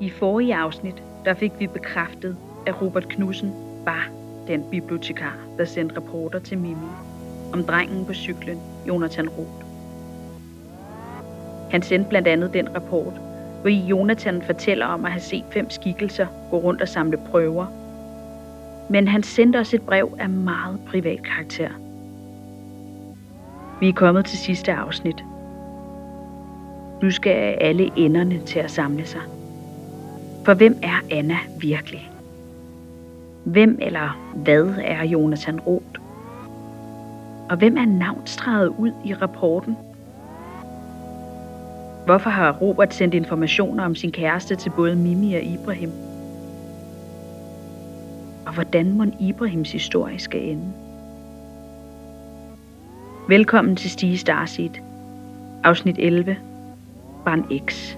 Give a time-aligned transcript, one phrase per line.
[0.00, 2.36] I forrige afsnit, der fik vi bekræftet,
[2.66, 3.52] at Robert Knudsen
[3.84, 4.08] var
[4.46, 6.86] den bibliotekar, der sendte rapporter til Mimi
[7.52, 9.64] om drengen på cyklen, Jonathan Roth.
[11.70, 13.12] Han sendte blandt andet den rapport,
[13.60, 17.66] hvor Jonathan fortæller om at have set fem skikkelser gå rundt og samle prøver.
[18.90, 21.68] Men han sendte os et brev af meget privat karakter.
[23.80, 25.24] Vi er kommet til sidste afsnit.
[27.02, 29.20] Nu skal alle enderne til at samle sig.
[30.44, 32.10] For hvem er Anna virkelig?
[33.44, 36.00] Hvem eller hvad er Jonathan Roth?
[37.50, 39.76] Og hvem er navnstreget ud i rapporten?
[42.06, 45.90] Hvorfor har Robert sendt informationer om sin kæreste til både Mimi og Ibrahim?
[48.46, 50.72] Og hvordan må Ibrahims historie skal ende?
[53.28, 54.70] Velkommen til Stige Starseed,
[55.62, 56.36] afsnit 11,
[57.24, 57.96] barn X.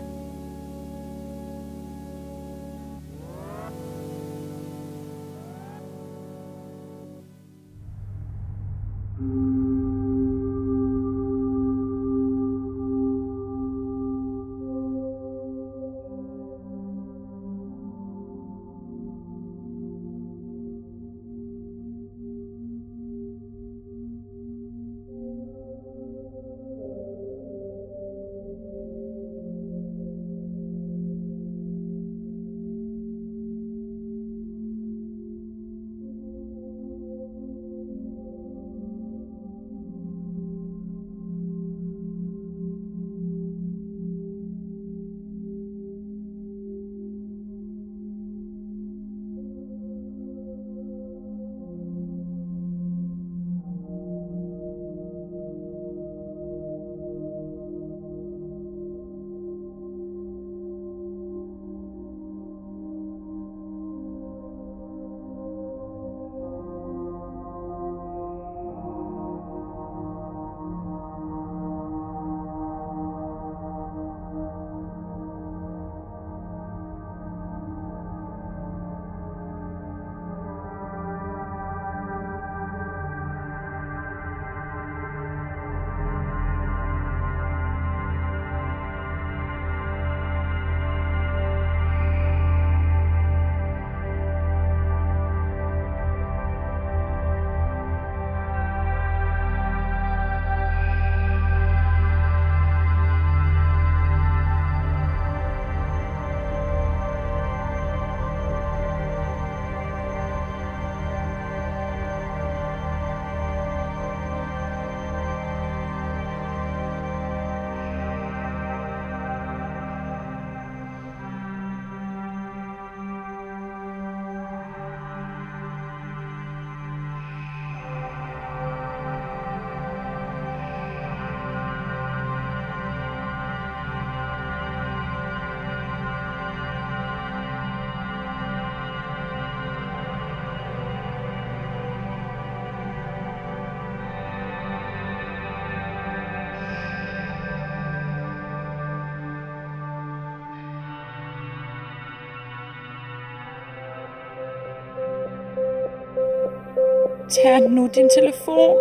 [157.43, 158.77] Tag nu din telefon.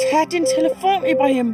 [0.00, 1.48] Tag din telefon, Ibrahim.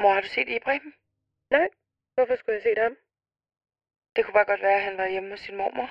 [0.00, 0.92] Mor, har du set Ibrahim?
[1.50, 1.68] Nej,
[2.14, 2.96] hvorfor skulle jeg se ham?
[4.16, 5.90] Det kunne bare godt være, at han var hjemme hos sin mormor.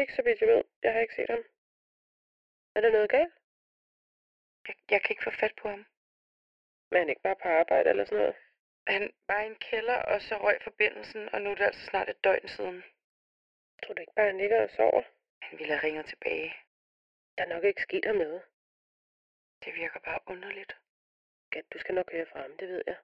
[0.00, 0.62] Ikke så vidt jeg ved.
[0.82, 1.57] Jeg har ikke set ham.
[2.78, 3.34] Er der noget galt?
[4.68, 5.86] Jeg, jeg kan ikke få fat på ham.
[6.90, 8.36] Men han ikke bare på arbejde eller sådan noget?
[8.86, 12.08] Han var i en kælder, og så røg forbindelsen, og nu er det altså snart
[12.08, 12.84] et døgn siden.
[13.82, 15.02] Tror du ikke bare, han ligger og sover?
[15.42, 16.56] Han ville have ringet tilbage.
[17.38, 18.42] Der er nok ikke sket ham noget.
[19.64, 20.72] Det virker bare underligt.
[21.50, 22.98] Gat, du skal nok høre fra ham, det ved jeg.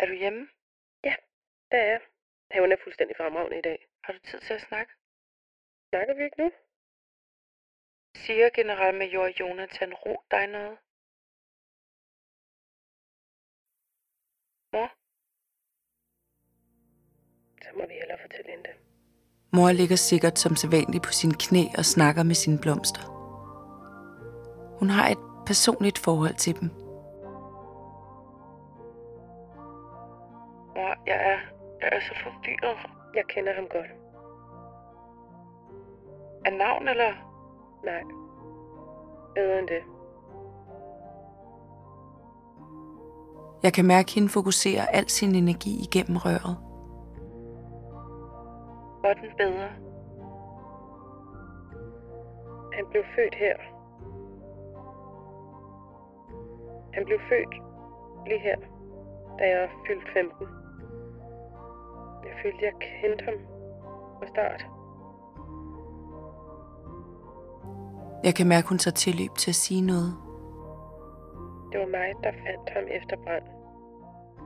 [0.00, 0.48] Er du hjemme?
[1.70, 2.00] Der er jeg.
[2.50, 3.88] Haven er fuldstændig fremragende i dag.
[4.04, 4.92] Har du tid til at snakke?
[5.92, 6.50] Snakker vi ikke nu?
[8.16, 10.78] Siger generalmajor Jonathan Ro dig noget?
[14.72, 14.88] Mor?
[17.62, 18.74] Så må vi hellere fortælle hende det.
[19.52, 23.02] Mor ligger sikkert som sædvanligt på sine knæ og snakker med sine blomster.
[24.78, 26.68] Hun har et personligt forhold til dem.
[30.74, 31.38] Mor, Jeg er,
[31.80, 32.78] jeg er så forvirret.
[33.14, 34.01] Jeg kender ham godt.
[36.44, 37.12] Er navn eller...
[37.84, 38.02] Nej.
[39.34, 39.82] Bedre end det.
[43.62, 46.56] Jeg kan mærke hende fokusere al sin energi igennem røret.
[49.00, 49.68] Hvordan bedre?
[52.72, 53.56] Han blev født her.
[56.92, 57.54] Han blev født
[58.26, 58.56] lige her,
[59.38, 60.46] da jeg fyldte 15.
[62.24, 63.34] Jeg følte, jeg kendte ham
[64.18, 64.66] fra start.
[68.24, 70.16] Jeg kan mærke, hun tager tilløb til at sige noget.
[71.72, 73.44] Det var mig, der fandt ham efter brand.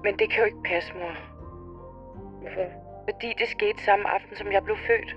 [0.04, 1.14] Men det kan jo ikke passe, mor.
[2.40, 2.68] Hvorfor?
[3.10, 5.10] Fordi det skete samme aften, som jeg blev født.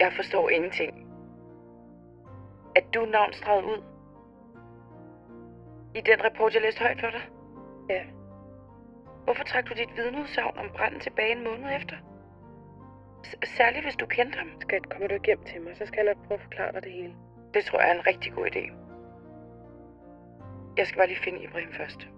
[0.00, 0.92] Jeg forstår ingenting.
[2.76, 3.82] Er du navnstreget ud?
[5.94, 7.22] I den rapport, jeg læste højt for dig?
[7.90, 8.02] Ja,
[9.24, 11.96] Hvorfor trak du dit vidneudsagn om branden tilbage en måned efter?
[13.56, 14.48] Særligt hvis du kendte ham.
[14.60, 16.92] skat, kommer du hjem til mig, så skal jeg nok prøve at forklare dig det
[16.92, 17.14] hele.
[17.54, 18.72] Det tror jeg er en rigtig god idé.
[20.76, 22.08] Jeg skal bare lige finde Ibrahim først.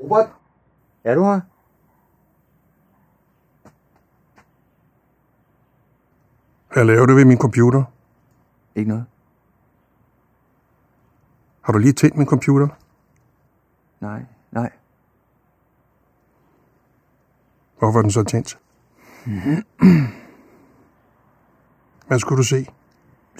[0.00, 0.30] Robert,
[1.04, 1.51] er du her?
[6.72, 7.84] Hvad laver du ved min computer?
[8.74, 9.04] Ikke noget.
[11.62, 12.68] Har du lige tændt min computer?
[14.00, 14.70] Nej, nej.
[17.78, 18.58] Hvorfor er den så tændt?
[22.06, 22.66] Hvad skulle du se?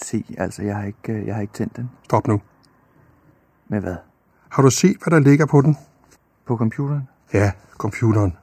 [0.03, 1.91] Se, altså, jeg har ikke, øh, jeg har ikke tændt den.
[2.05, 2.41] Stop nu.
[3.69, 3.97] Med hvad?
[4.49, 5.77] Har du set, hvad der ligger på den?
[6.47, 7.09] På computeren?
[7.33, 8.37] Ja, computeren.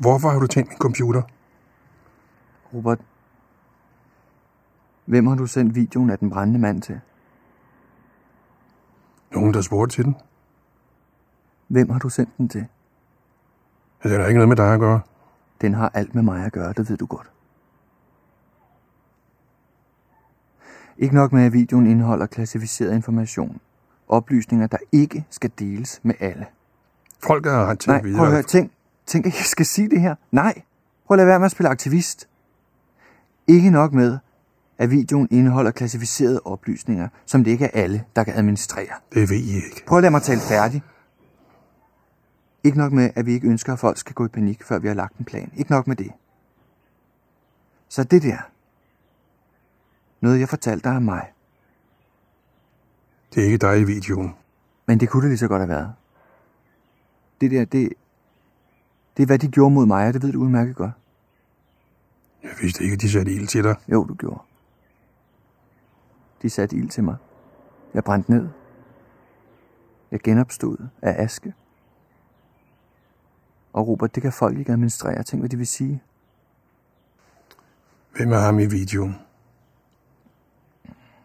[0.00, 1.22] Hvorfor har du tændt min computer?
[2.74, 3.00] Robert,
[5.04, 7.00] hvem har du sendt videoen af den brændende mand til?
[9.32, 10.16] Nogen, der spurgte til den?
[11.68, 12.66] Hvem har du sendt den til?
[14.02, 15.00] Det er der ikke noget med dig at gøre.
[15.60, 17.30] Den har alt med mig at gøre, det ved du godt.
[20.98, 23.60] Ikke nok med, at videoen indeholder klassificeret information.
[24.08, 26.46] Oplysninger, der ikke skal deles med alle.
[27.22, 28.16] Folk har ret til Nej, at vide.
[28.16, 28.42] prøv at høre.
[28.42, 28.72] Tænk,
[29.10, 30.14] tænk, at jeg skal sige det her.
[30.30, 30.62] Nej,
[31.06, 32.28] prøv at lade være med at spille aktivist.
[33.46, 34.18] Ikke nok med,
[34.78, 38.94] at videoen indeholder klassificerede oplysninger, som det ikke er alle, der kan administrere.
[39.14, 39.84] Det ved I ikke.
[39.86, 40.82] Prøv at lade mig tale færdig.
[42.64, 44.88] Ikke nok med, at vi ikke ønsker, at folk skal gå i panik, før vi
[44.88, 45.52] har lagt en plan.
[45.56, 46.12] Ikke nok med det.
[47.88, 48.38] Så det der.
[50.20, 51.32] Noget, jeg fortalte dig om mig.
[53.34, 54.34] Det er ikke dig i videoen.
[54.86, 55.92] Men det kunne det lige så godt have været.
[57.40, 57.92] Det der, det,
[59.16, 60.92] det er, hvad de gjorde mod mig, og det ved du udmærket godt.
[62.42, 63.76] Jeg vidste ikke, at de satte ild til dig.
[63.88, 64.40] Jo, du gjorde.
[66.42, 67.16] De satte ild til mig.
[67.94, 68.48] Jeg brændte ned.
[70.10, 71.54] Jeg genopstod af aske.
[73.72, 75.22] Og Robert, det kan folk ikke administrere.
[75.22, 76.02] Tænk, hvad de vil sige.
[78.16, 79.16] Hvem er ham i videoen?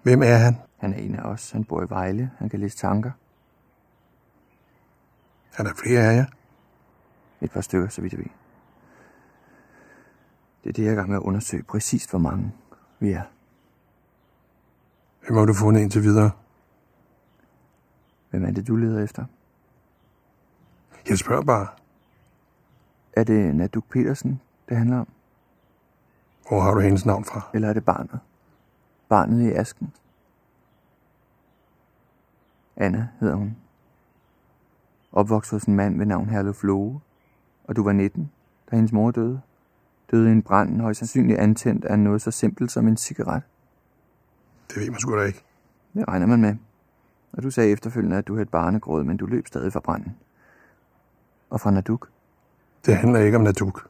[0.04, 0.56] Hvem er han?
[0.78, 1.52] Han er en af os.
[1.52, 2.32] Han bor i Vejle.
[2.38, 3.12] Han kan læse tanker.
[5.58, 6.26] Er der flere af jer?
[7.42, 8.30] Et par stykker, så vidt jeg ved.
[10.64, 12.52] Det er det, jeg er i gang med at undersøge præcist, hvor mange
[13.00, 13.24] vi er.
[15.26, 16.32] Hvem har du fundet indtil videre?
[18.30, 19.26] Hvem er det, du leder efter?
[21.10, 21.68] Jeg spørger bare.
[23.14, 25.08] Er det Naduk Petersen, det handler om?
[26.48, 27.42] Hvor har du hendes navn fra?
[27.54, 28.20] Eller er det barnet?
[29.10, 29.94] Barnet i asken?
[32.76, 33.58] Anna hedder hun.
[35.12, 37.02] Opvokset hos en mand ved navn Herluf Loge.
[37.68, 38.32] Og du var 19,
[38.72, 39.42] da hendes mor døde.
[40.12, 43.44] Døde i en brand, højst sandsynligt antændt af noget så simpelt som en cigaret.
[44.70, 45.44] Det ved man sgu da ikke.
[45.94, 46.56] Det regner man med.
[47.34, 50.16] Og du sagde efterfølgende, at du havde et barnegråd, men du løb stadig fra branden.
[51.50, 52.10] Og fra Naduk.
[52.86, 53.88] Det handler ikke om Naduk.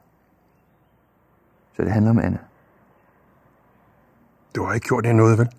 [1.75, 2.37] Så det handler om Anna.
[4.55, 5.49] Du har ikke gjort det noget, vel?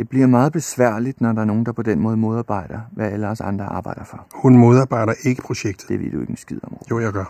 [0.00, 3.28] Det bliver meget besværligt, når der er nogen, der på den måde modarbejder, hvad alle
[3.28, 4.26] os andre arbejder for.
[4.42, 5.88] Hun modarbejder ikke projektet.
[5.88, 6.72] Det ved du ikke en skid om.
[6.72, 6.90] Robert.
[6.90, 7.28] Jo, jeg gør.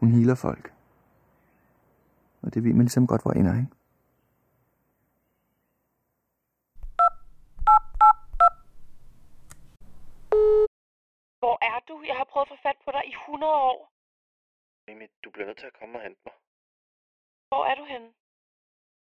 [0.00, 0.72] Hun healer folk.
[2.42, 3.72] Og det ved man ligesom godt, hvor ender, ikke?
[11.42, 11.94] Hvor er du?
[12.10, 13.78] Jeg har prøvet at få fat på dig i 100 år.
[14.86, 16.34] Mimi, du bliver nødt til at komme og hente mig.
[17.48, 18.08] Hvor er du henne?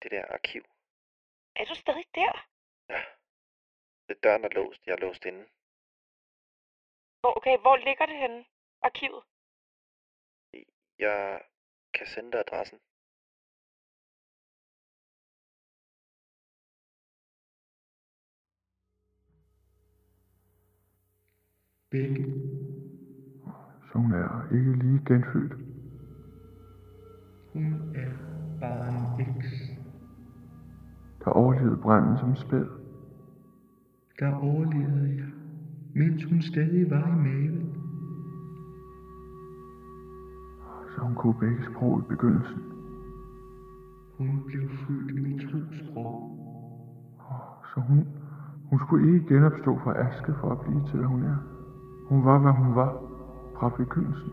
[0.04, 0.64] det der arkiv.
[1.60, 2.48] Er du stadig der?
[2.90, 3.02] Ja.
[4.08, 4.88] Det døren er låst.
[4.88, 5.46] Jeg er låst inde.
[7.22, 8.46] Hvor, okay, hvor ligger det henne?
[8.82, 9.24] Arkivet?
[11.00, 11.42] Jeg
[11.94, 12.80] kan sende dig adressen.
[23.92, 25.54] Så hun er ikke lige genfødt.
[27.54, 28.12] Hun er
[28.60, 29.67] barn X.
[31.28, 32.66] Der overlevede branden som spæd.
[34.20, 35.30] Der overlevede jeg,
[35.96, 37.70] mens hun stadig var i maven.
[40.96, 42.62] Så hun kunne begge sprog i begyndelsen.
[44.18, 46.32] Hun blev født med to sprog.
[47.74, 48.08] Så hun,
[48.70, 51.38] hun skulle ikke genopstå fra aske for at blive til, hvad hun er.
[52.10, 52.92] Hun var, hvad hun var
[53.60, 54.32] fra begyndelsen.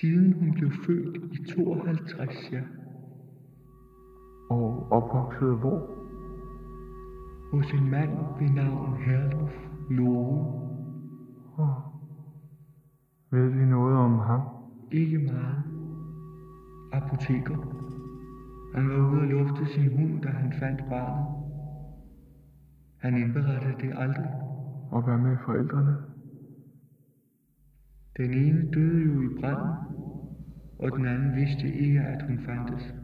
[0.00, 2.62] Siden hun blev født i 52, ja.
[4.52, 5.80] Og opvokset hvor?
[7.52, 9.52] Hos en mand ved navn Herluf
[9.90, 10.68] Lore.
[11.58, 11.76] Oh.
[13.30, 14.40] Ved vi noget om ham?
[14.90, 15.62] Ikke meget.
[16.92, 17.56] Apoteker.
[18.74, 21.26] Han var ude og lufte sin hund, da han fandt barnet.
[22.98, 24.30] Han indberettede det aldrig.
[24.90, 25.96] Og hvad med forældrene?
[28.16, 29.74] Den ene døde jo i branden,
[30.78, 33.01] og den anden vidste ikke, at hun fandtes.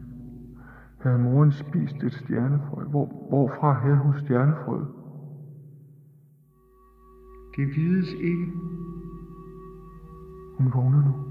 [1.01, 2.83] Havde moren spist et stjernefrø?
[2.83, 4.79] Hvor, hvorfra havde hun stjernefrø?
[7.55, 8.51] Det vides ikke.
[10.57, 11.25] Hun vågner nu.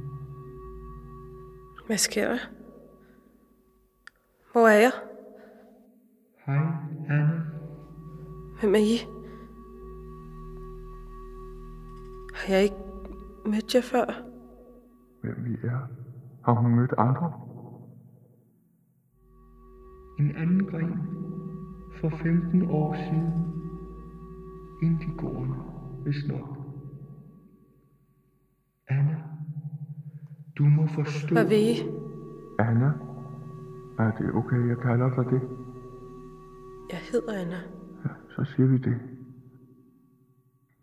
[1.87, 2.39] Hvad sker der?
[4.53, 4.93] Hvor er jeg?
[6.47, 6.67] Hej,
[7.09, 7.41] Anna.
[8.61, 8.99] Hvem er I?
[12.35, 12.77] Har jeg ikke
[13.47, 14.07] mødt jer før?
[15.23, 15.79] Hvem vi er?
[16.45, 17.48] Har hun mødt andre?
[20.19, 20.99] En anden gren
[22.01, 23.33] for 15 år siden.
[24.83, 25.55] Indigården,
[26.03, 26.59] hvis nok.
[28.89, 29.17] Anna,
[30.59, 31.35] du må forstå...
[31.35, 31.75] Hvad vil I?
[32.59, 32.93] Anna?
[33.99, 35.41] Er det okay, jeg kalder dig det?
[36.91, 37.57] Jeg hedder Anna.
[38.05, 38.97] Ja, så siger vi det.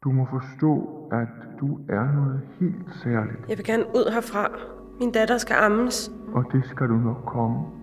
[0.03, 0.71] Du må forstå,
[1.11, 1.27] at
[1.59, 3.49] du er noget helt særligt.
[3.49, 4.47] Jeg vil gerne ud herfra.
[4.99, 6.11] Min datter skal ammes.
[6.33, 7.74] Og det skal du nok komme.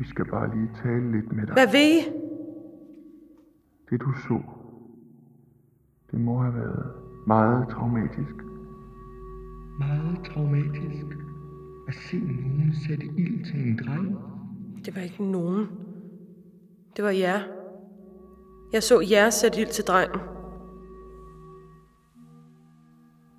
[0.00, 1.52] Vi skal bare lige tale lidt med dig.
[1.52, 2.00] Hvad vil I?
[3.90, 4.40] Det du så,
[6.10, 6.92] det må have været
[7.26, 8.34] meget traumatisk.
[9.78, 11.06] Meget traumatisk
[11.88, 14.16] at se nogen sætte ild til en dreng.
[14.84, 15.66] Det var ikke nogen.
[16.96, 17.40] Det var jer.
[18.72, 20.20] Jeg så jer sætte ild til drengen.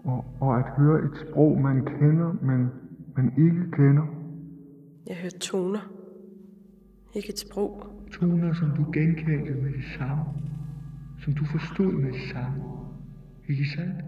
[0.04, 2.70] Og, og at høre et sprog, man kender, men
[3.16, 4.06] man ikke kender.
[5.08, 6.01] Jeg hørte toner.
[7.16, 8.04] Ikke et sprog.
[8.12, 10.24] Toner, som du genkendte med det samme.
[11.20, 12.64] Som du forstod med det samme.
[13.48, 14.04] Ikke sandt?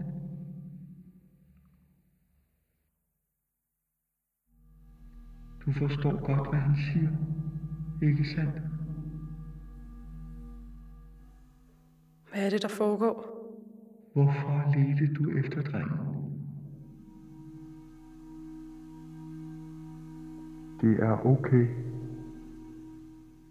[5.66, 7.10] Du forstår godt, hvad han siger.
[8.02, 8.54] Ikke sandt?
[12.30, 13.34] Hvad er det, der foregår?
[14.12, 15.98] Hvorfor ledte du efter drengen?
[20.80, 21.93] Det er okay.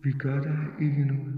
[0.04, 1.34] Vi gør dig ikke noget.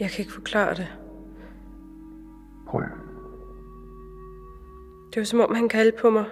[0.00, 0.88] Jeg kan ikke forklare det.
[2.66, 2.82] Prøv.
[5.10, 6.24] Det var som om, han kaldte på mig.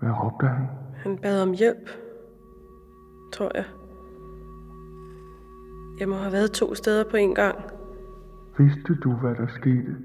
[0.00, 0.66] Hvad råbte han?
[0.94, 1.90] Han bad om hjælp,
[3.32, 3.64] tror jeg.
[6.00, 7.58] Jeg må have været to steder på en gang.
[8.58, 9.96] Vidste du, hvad der skete?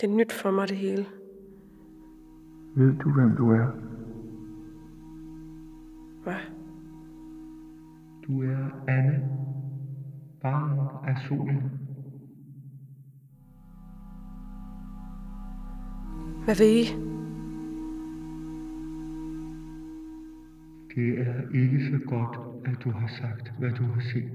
[0.00, 1.06] Det er nyt for mig, det hele.
[2.76, 3.66] Ved du, hvem du er?
[6.22, 6.40] Hvad?
[8.26, 9.20] Du er Anna,
[10.42, 10.78] barn
[11.08, 11.62] af solen.
[16.44, 16.84] Hvad vil I?
[20.94, 24.32] Det er ikke så godt, at du har sagt, hvad du har set.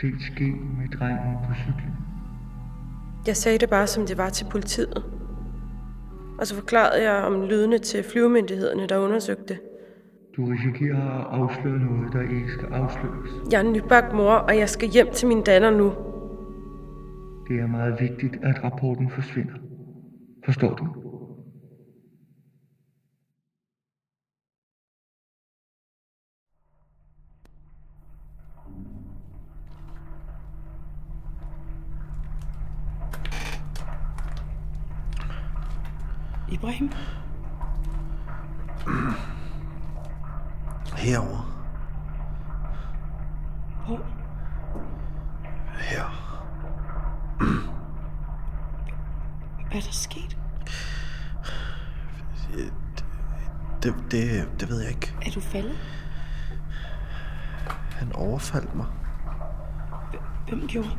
[0.00, 1.94] Set ske med drengen på cyklen.
[3.26, 5.23] Jeg sagde det bare, som det var til politiet.
[6.38, 9.58] Og så forklarede jeg om lydene til flyvemyndighederne, der undersøgte det.
[10.36, 13.30] Du risikerer at afsløre noget, der ikke skal afsløres.
[13.52, 15.92] Jeg er en nybagt mor, og jeg skal hjem til min datter nu.
[17.48, 19.54] Det er meget vigtigt, at rapporten forsvinder.
[20.44, 21.03] Forstår du?
[36.48, 36.90] Ibrahim?
[40.96, 41.50] Herover.
[43.86, 44.00] Hvor?
[45.78, 46.04] Her.
[49.68, 50.36] Hvad er der sket?
[53.82, 55.14] Det, det, det ved jeg ikke.
[55.26, 55.78] Er du faldet?
[57.90, 58.86] Han overfaldt mig.
[60.48, 60.90] Hvem gjorde?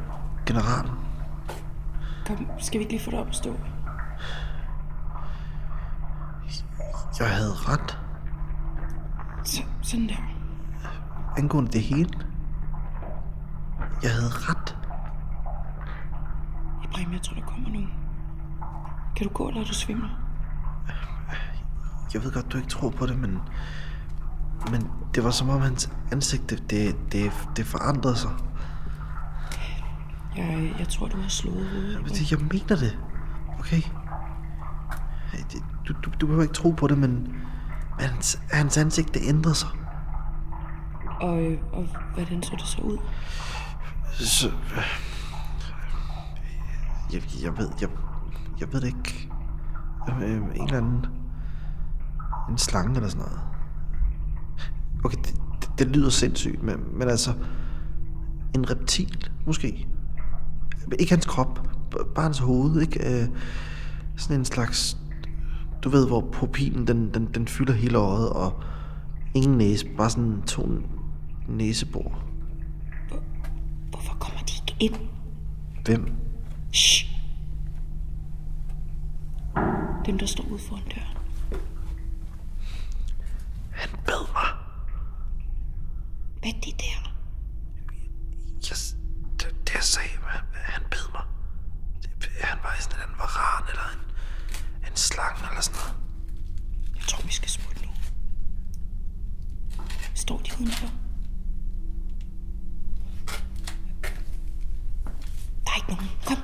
[0.46, 0.92] Generalen.
[2.28, 3.56] Kom, skal vi ikke lige få dig op at stå?
[7.20, 8.00] Jeg havde ret
[9.44, 10.16] Så, sådan der.
[11.38, 12.10] angående det hele.
[14.04, 14.78] Jeg havde ret.
[16.84, 17.94] Ibrahim, jeg tror, der kommer nogen.
[19.16, 20.10] Kan du gå, eller er du svimler?
[22.14, 23.40] Jeg ved godt, du ikke tror på det, men...
[24.72, 28.32] Men det var som om hans ansigt, det, det, det, det forandrede sig.
[30.38, 32.32] Jeg, jeg tror, du har slået hovedet.
[32.32, 33.00] Jeg mener det.
[33.60, 33.82] Okay?
[35.88, 37.12] Du, du, du behøver ikke tro på det, men...
[37.98, 39.70] Men hans, hans ansigt, det ændrede sig.
[41.22, 42.98] Og, øh, og hvordan så det så ud?
[44.14, 44.52] Så...
[47.14, 47.70] Jeg, jeg ved...
[47.82, 47.90] Jeg,
[48.60, 49.30] jeg ved det ikke.
[50.22, 51.06] Øh, En eller anden...
[52.50, 53.40] En slange eller sådan noget.
[55.04, 57.34] Okay, det, det, det lyder sindssygt, men, men altså...
[58.56, 59.88] En reptil, måske.
[61.00, 61.68] Ikke hans krop,
[62.16, 63.22] bare hans hoved, ikke?
[63.24, 63.30] Øh,
[64.18, 64.98] sådan en slags...
[65.84, 68.64] Du ved, hvor pupillen, den, den, den fylder hele øjet, og
[69.34, 70.70] ingen næse, bare sådan to
[71.48, 72.24] næsebor.
[73.90, 74.96] Hvorfor kommer de ikke ind?
[75.86, 76.16] Hvem?
[76.74, 77.06] Shh.
[80.06, 81.18] Dem, der står ude foran døren.
[83.72, 84.50] Han bad mig.
[86.40, 87.12] Hvad er det der?
[88.70, 88.78] Jeg,
[89.40, 91.26] det, det jeg sagde, han, han bed mig.
[92.22, 94.04] Det, han var sådan en varan eller en,
[94.96, 95.96] en slange eller sådan noget.
[96.96, 97.92] Jeg tror, vi skal smutte nu.
[100.16, 100.88] Står de udenfor?
[105.66, 106.10] Der er ikke nogen.
[106.28, 106.38] Kom.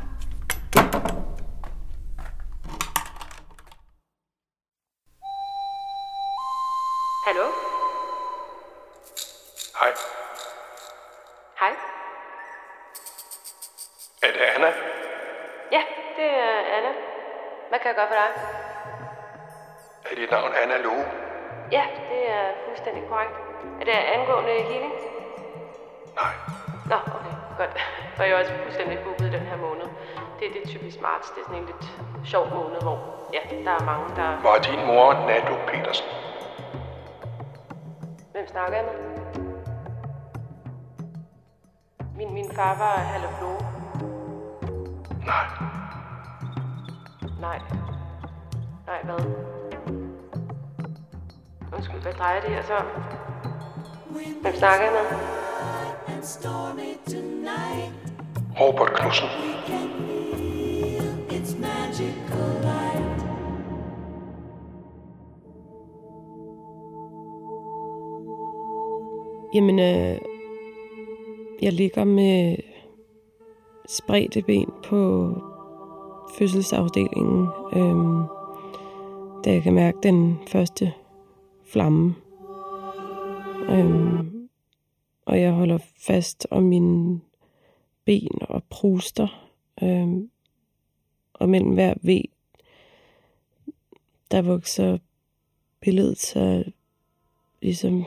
[7.28, 7.46] Hallo?
[9.80, 9.92] Hej.
[11.60, 11.74] Hej.
[14.24, 14.68] Er det Anna?
[15.72, 15.82] Ja,
[16.18, 17.11] det er Anna.
[17.72, 18.32] Hvad kan jeg gøre for dig?
[20.12, 21.06] Er dit navn Anna Loge?
[21.72, 23.36] Ja, det er fuldstændig korrekt.
[23.80, 24.94] Er det angående healing?
[26.22, 26.34] Nej.
[26.92, 27.74] Nå, okay, godt.
[28.16, 29.88] For jeg er også fuldstændig booket den her måned.
[30.40, 31.30] Det er det typisk marts.
[31.30, 31.86] Det er sådan en lidt
[32.26, 32.98] sjov måned, hvor
[33.34, 34.42] ja, der er mange, der...
[34.48, 36.08] Var din mor Nado Petersen?
[38.32, 38.98] Hvem snakker jeg med?
[42.18, 43.52] Min, min far var Halleflo.
[45.26, 45.81] Nej.
[47.42, 47.60] Nej.
[48.88, 49.26] Nej, hvad?
[51.74, 52.86] Undskyld, hvad drejer det her så om?
[54.42, 55.18] Hvem snakker jeg med?
[58.60, 59.28] Robert Knudsen.
[69.54, 70.18] Jamen, øh,
[71.62, 72.58] jeg ligger med
[73.90, 75.34] spredte ben på
[76.38, 78.24] fødselsafdelingen, øhm,
[79.44, 80.94] da jeg kan mærke den første
[81.64, 82.16] flamme.
[83.70, 84.50] Øhm,
[85.26, 87.20] og jeg holder fast om mine
[88.06, 89.48] ben og pruster.
[89.84, 90.30] Øhm,
[91.34, 92.22] og mellem hver V,
[94.32, 94.98] der vokser
[95.80, 96.64] billedet så
[97.62, 98.06] ligesom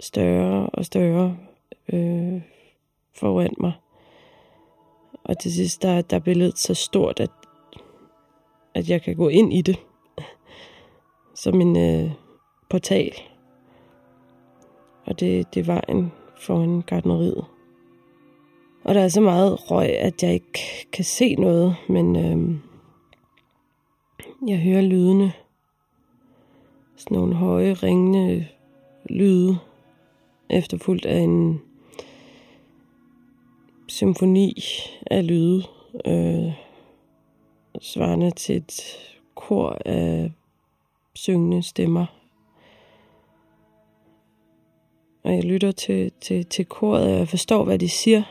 [0.00, 1.36] større og større
[1.92, 2.42] øh,
[3.12, 3.72] foran mig.
[5.28, 7.30] Og til sidst, der, der er billedet så stort, at,
[8.74, 9.78] at jeg kan gå ind i det.
[11.34, 12.10] Som en øh,
[12.70, 13.12] portal.
[15.06, 17.44] Og det, det er vejen foran gardneriet.
[18.84, 22.58] Og der er så meget røg, at jeg ikke kan se noget, men øh,
[24.48, 25.32] jeg hører lydene.
[26.96, 28.46] Sådan nogle høje, ringende
[29.10, 29.58] lyde,
[30.50, 31.62] efterfulgt af en
[33.88, 34.62] symfoni
[35.06, 35.64] af lyde,
[36.04, 36.52] øh,
[37.80, 38.82] svarende til et
[39.34, 40.32] kor af
[41.14, 42.06] syngende stemmer.
[45.24, 48.22] Og jeg lytter til, til, til koret, og jeg forstår, hvad de siger,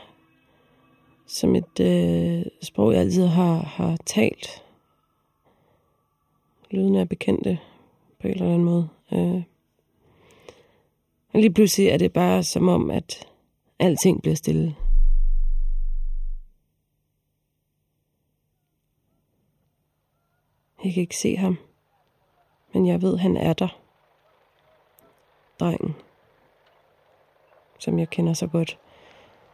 [1.26, 4.62] som et øh, sprog, jeg altid har, har talt.
[6.70, 7.58] Lyden er bekendte
[8.20, 8.88] på en eller anden måde.
[9.12, 9.42] Øh.
[11.32, 13.28] Og lige pludselig er det bare som om, at
[13.78, 14.74] alting bliver stille.
[20.84, 21.58] Jeg kan ikke se ham.
[22.72, 23.78] Men jeg ved, han er der.
[25.60, 25.96] Drengen.
[27.78, 28.78] Som jeg kender så godt.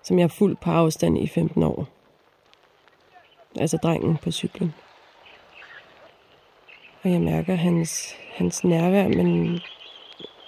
[0.02, 1.86] Som jeg har fulgt på afstand i 15 år.
[3.60, 4.74] Altså drengen på cyklen.
[7.02, 9.60] Og jeg mærker hans, hans nærvær, men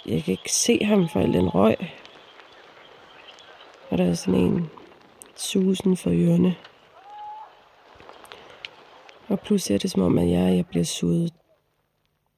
[0.07, 1.77] jeg kan ikke se ham for al den røg.
[3.91, 4.71] Og der er sådan en
[5.37, 6.57] susen for ørerne.
[9.35, 11.35] Og pludselig er det som om, at jeg, jeg bliver suget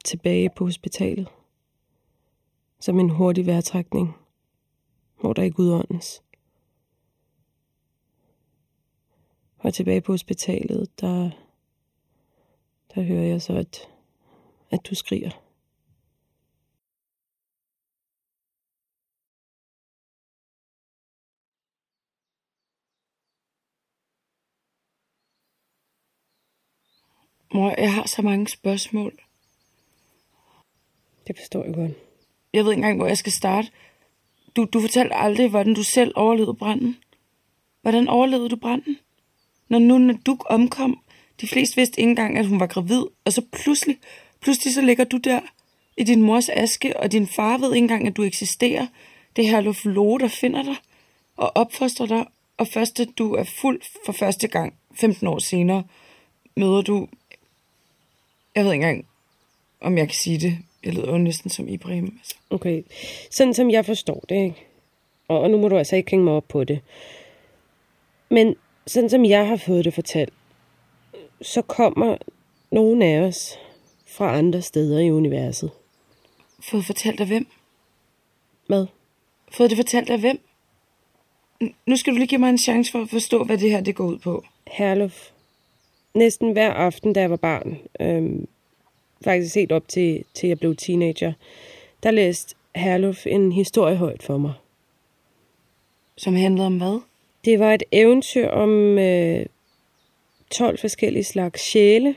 [0.04, 1.28] tilbage på hospitalet.
[2.80, 4.16] Som en hurtig vejrtrækning,
[5.20, 6.22] hvor der ikke udåndes.
[9.58, 11.30] Og tilbage på hospitalet, der,
[12.94, 13.88] der hører jeg så, at,
[14.70, 15.45] at du skriger.
[27.56, 29.12] Mor, jeg har så mange spørgsmål.
[31.26, 31.92] Det forstår jeg godt.
[32.52, 33.68] Jeg ved ikke engang, hvor jeg skal starte.
[34.56, 36.96] Du, du fortalte aldrig, hvordan du selv overlevede branden.
[37.82, 38.98] Hvordan overlevede du branden?
[39.68, 41.00] Når nu Naduk omkom,
[41.40, 43.98] de fleste vidste ikke engang, at hun var gravid, og så pludselig,
[44.40, 45.40] pludselig så ligger du der
[45.96, 48.86] i din mors aske, og din far ved ikke engang, at du eksisterer.
[49.36, 50.76] Det er Herluf Lohe, der finder dig
[51.36, 55.84] og opfostrer dig, og først at du er fuld for første gang, 15 år senere,
[56.56, 57.08] møder du...
[58.56, 59.06] Jeg ved ikke engang,
[59.80, 60.58] om jeg kan sige det.
[60.84, 62.04] Jeg lyder jo næsten som Ibrahim.
[62.04, 62.36] Altså.
[62.50, 62.82] Okay,
[63.30, 64.66] sådan som jeg forstår det, ikke?
[65.28, 66.80] Og, og nu må du altså ikke hænge mig op på det.
[68.30, 70.32] Men sådan som jeg har fået det fortalt,
[71.42, 72.16] så kommer
[72.70, 73.58] nogen af os
[74.06, 75.70] fra andre steder i universet.
[76.60, 77.46] Fået fortalt af hvem?
[78.66, 78.86] Hvad?
[79.52, 80.40] Fået det fortalt af hvem?
[81.86, 83.94] Nu skal du lige give mig en chance for at forstå, hvad det her det
[83.94, 84.44] går ud på.
[84.66, 85.30] Herluf.
[86.16, 88.48] Næsten hver aften, da jeg var barn, øhm,
[89.24, 91.32] faktisk helt op til, til jeg blev teenager,
[92.02, 94.52] der læste Herluf en historie højt for mig.
[96.16, 97.00] Som handlede om hvad?
[97.44, 99.46] Det var et eventyr om øh,
[100.50, 102.14] 12 forskellige slags sjæle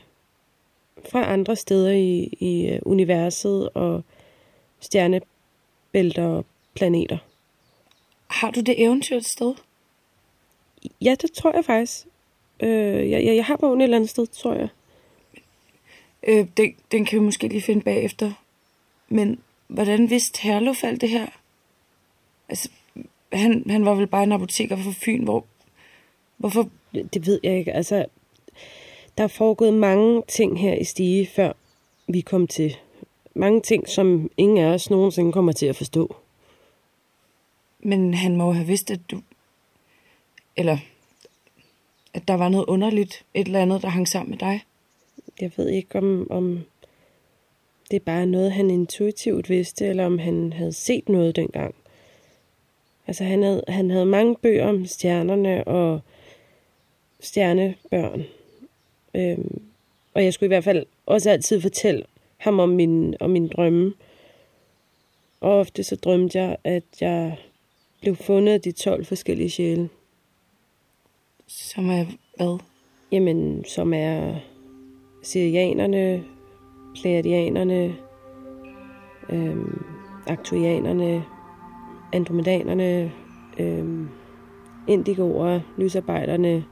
[1.12, 4.04] fra andre steder i, i øh, universet og
[4.80, 7.18] stjernebælter og planeter.
[8.28, 9.54] Har du det eventyr et sted?
[11.02, 12.08] Ja, det tror jeg faktisk.
[12.60, 14.70] Øh, jeg, jeg, jeg har bogen et eller andet sted, tror jeg.
[16.24, 18.32] Øh, den, den kan vi måske lige finde bagefter.
[19.10, 21.28] Men hvordan vidste Herluf alt det her?
[22.50, 22.70] Altså,
[23.34, 25.46] han, han var vel bare en apoteker fra Fyn, hvor...
[26.38, 26.70] Hvorfor...
[27.14, 27.74] Det, ved jeg ikke.
[27.74, 28.06] Altså,
[29.18, 31.54] der er foregået mange ting her i Stige, før
[32.08, 32.78] vi kom til.
[33.34, 36.16] Mange ting, som ingen af os nogensinde kommer til at forstå.
[37.80, 39.22] Men han må have vidst, at du...
[40.58, 40.78] Eller...
[42.14, 44.64] At der var noget underligt, et eller andet, der hang sammen med dig.
[45.42, 46.60] Jeg ved ikke, om, om
[47.92, 51.76] det er bare noget, han intuitivt vidste, eller om han havde set noget dengang.
[53.08, 56.02] Altså, han havde, han havde mange bøger om stjernerne og
[57.20, 58.24] stjernebørn.
[59.14, 59.62] Øhm,
[60.14, 62.04] og jeg skulle i hvert fald også altid fortælle
[62.38, 63.94] ham om min, om min drømme.
[65.42, 67.38] Og ofte så drømte jeg, at jeg
[68.02, 69.90] blev fundet af de 12 forskellige sjæle.
[71.50, 72.06] Som er
[72.38, 72.60] hvad?
[73.12, 74.34] Jamen, som er
[75.24, 76.24] syrianerne,
[76.96, 77.96] pleiadianerne,
[79.30, 79.84] øhm,
[80.28, 81.24] aktuianerne,
[82.14, 83.12] andromedanerne,
[83.60, 84.10] øhm,
[84.88, 86.66] indigoer, lysarbejderne,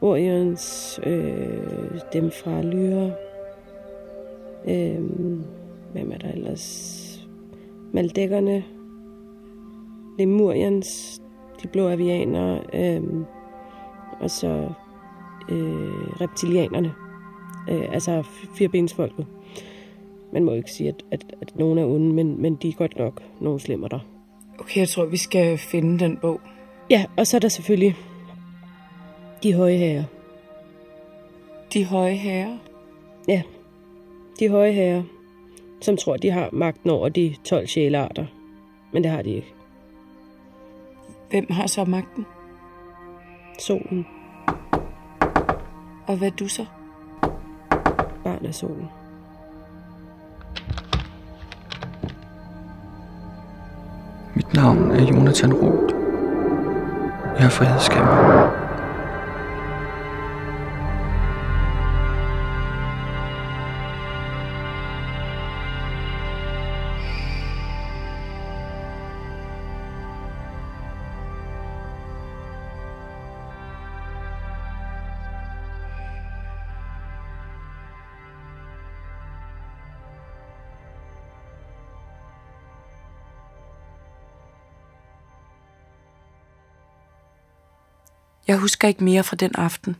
[0.00, 3.14] Orions, øh, dem fra Lyre,
[4.68, 5.44] øhm,
[5.92, 7.28] hvem er der ellers?
[7.92, 8.64] Maldækkerne,
[10.18, 11.20] Lemurians,
[11.62, 13.24] de blå avianer, øhm,
[14.20, 14.68] og så
[15.48, 16.94] øh, reptilianerne,
[17.70, 18.22] øh, altså
[18.54, 19.26] firebensfolket.
[20.32, 22.98] Man må ikke sige, at, at, at nogen er onde, men, men de er godt
[22.98, 23.98] nok nogle slemmer der.
[24.58, 26.40] Okay, jeg tror, vi skal finde den bog.
[26.90, 27.96] Ja, og så er der selvfølgelig
[29.42, 30.04] de høje herrer.
[31.72, 32.58] De høje herrer?
[33.28, 33.42] Ja,
[34.38, 35.02] de høje herrer,
[35.80, 38.26] som tror, de har magten over de 12 sjælearter.
[38.92, 39.54] Men det har de ikke.
[41.30, 42.26] Hvem har så magten?
[43.58, 44.06] Solen.
[46.06, 46.66] Og hvad du så?
[48.24, 48.88] Barn af solen.
[54.34, 55.94] Mit navn er Jonathan Roth.
[57.38, 58.61] Jeg er frihedskæmper.
[88.46, 89.96] Jeg husker ikke mere fra den aften.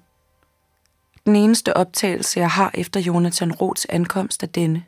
[1.26, 4.85] Den eneste optagelse, jeg har efter Jonathan Roths ankomst, er denne.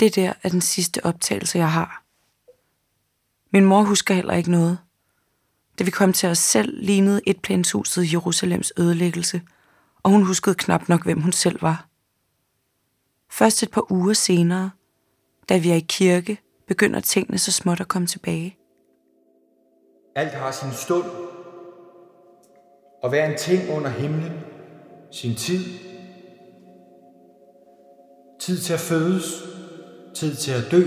[0.00, 2.04] Det der er den sidste optagelse, jeg har.
[3.52, 4.78] Min mor husker heller ikke noget.
[5.78, 9.42] Da vi kom til os selv, lignede etplanshuset Jerusalems ødelæggelse,
[10.02, 11.88] og hun huskede knap nok, hvem hun selv var.
[13.30, 14.70] Først et par uger senere,
[15.48, 18.56] da vi er i kirke, begynder tingene så småt at komme tilbage.
[20.14, 21.04] Alt har sin stund,
[23.02, 24.32] og hver en ting under himlen,
[25.10, 25.64] sin tid.
[28.40, 29.42] Tid til at fødes,
[30.14, 30.82] tid til at dø,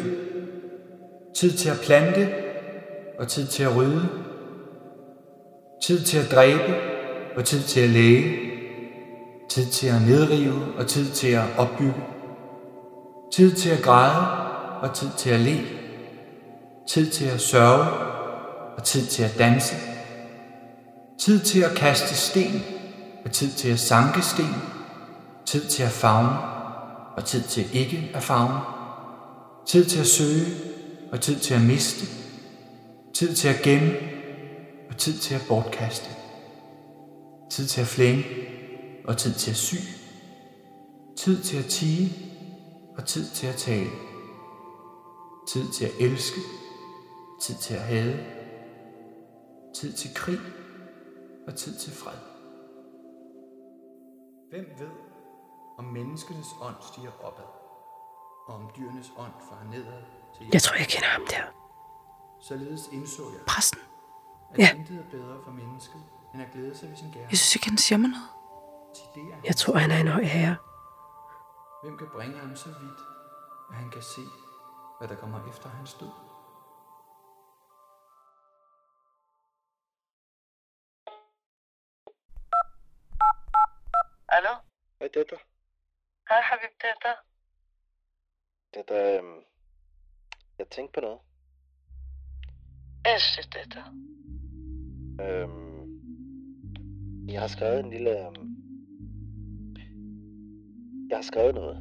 [1.36, 2.34] tid til at plante
[3.20, 4.10] og tid til at rydde,
[5.84, 6.76] tid til at dræbe
[7.36, 8.51] og tid til at læge,
[9.52, 12.04] tid til at nedrive og tid til at opbygge,
[13.34, 14.28] tid til at græde
[14.82, 15.62] og tid til at le,
[16.88, 17.90] tid til at sørge
[18.78, 19.76] og tid til at danse,
[21.20, 22.64] tid til at kaste sten
[23.26, 24.56] og tid til at sanke sten,
[25.46, 26.38] tid til at fagne
[27.18, 28.60] og tid til ikke at fagne,
[29.68, 30.46] tid til at søge
[31.12, 32.06] og tid til at miste,
[33.16, 33.94] tid til at gemme
[34.90, 36.10] og tid til at bortkaste,
[37.50, 38.24] tid til at flænge
[39.06, 39.76] og tid til at sy,
[41.18, 42.10] tid til at tige
[42.98, 43.90] og tid til at tale,
[45.48, 46.40] tid til at elske,
[47.42, 48.26] tid til at hade,
[49.76, 50.40] tid til krig
[51.48, 52.18] og tid til fred.
[54.50, 54.90] Hvem ved,
[55.78, 57.50] om menneskenes ånd stiger opad,
[58.48, 60.04] og om dyrenes ånd farer nedad
[60.38, 61.44] til Jeg tror, jeg kender ham der.
[62.42, 63.80] Således indså jeg, Præsten.
[64.54, 64.76] at Ja.
[64.76, 66.02] intet er bedre for mennesket,
[66.34, 67.28] end at glæde sig ved sin gerne.
[67.30, 68.28] Jeg synes ikke, han siger mig noget.
[69.46, 70.56] Jeg tror, han er en høj herre.
[71.84, 73.00] Hvem kan bringe ham så vidt,
[73.70, 74.22] at han kan se,
[75.00, 76.12] hvad der kommer efter hans død?
[84.30, 84.54] Hallo?
[84.98, 85.40] Hvad er det?
[86.30, 87.16] Hej, Habib, det der.
[89.20, 89.44] Øhm,
[90.60, 91.20] jeg tænkte på noget.
[93.06, 93.86] Jeg synes, det der.
[95.26, 95.72] Øhm,
[97.28, 98.61] jeg har skrevet en lille, øhm,
[101.12, 101.78] jeg har skrevet noget,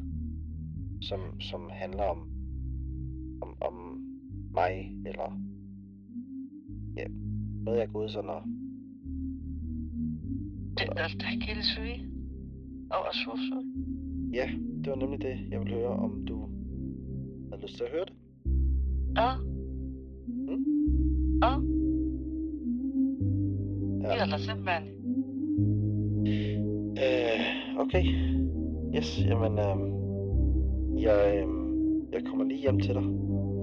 [1.02, 2.18] som, som handler om,
[3.42, 3.74] om, om
[4.54, 5.40] mig, eller
[6.96, 7.04] ja,
[7.64, 8.42] noget jeg er gået sådan og...
[10.78, 11.62] Det er Dr.
[11.62, 12.06] Sui
[12.90, 13.62] og Asusu.
[14.32, 14.50] Ja,
[14.84, 16.48] det var nemlig det, jeg ville høre, om du
[17.50, 18.12] havde lyst til at høre det.
[18.44, 19.14] Mm?
[19.16, 19.36] Ja.
[20.26, 20.64] Mm?
[21.42, 21.52] Ja.
[24.08, 24.20] Ja.
[24.20, 24.84] Yalla, sen ben.
[26.96, 28.04] Ee, okay.
[28.95, 29.93] Yes, jamen, øhm,
[30.99, 33.03] jeg, øhm, jeg kommer lige hjem til dig,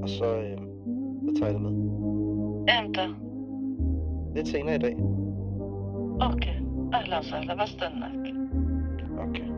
[0.02, 0.66] og så, øhm,
[1.28, 1.72] så tager jeg det med.
[2.78, 3.14] امتى
[4.34, 4.96] Lidt senere i dag.
[6.22, 6.50] اوكي
[6.94, 8.32] اهلا وسهلا بستناك
[9.12, 9.48] Okay.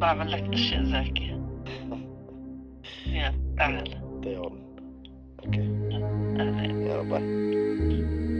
[0.00, 1.40] بعمل لك اشياء زاكية
[3.06, 3.84] يلا تعال
[4.22, 4.58] Det er i orden.
[5.38, 5.66] Okay.
[6.40, 7.24] اهلا Ja, bye.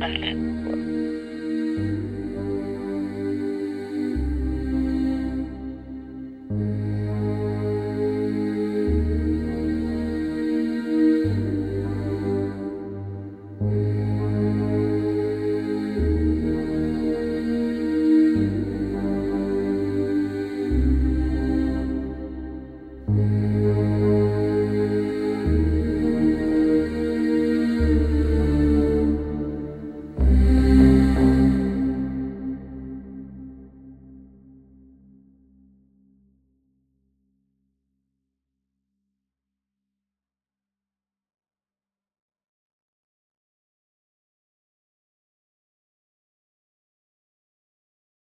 [0.03, 1.18] اهلا